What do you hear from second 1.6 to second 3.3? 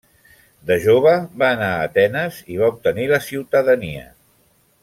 a Atenes i va obtenir la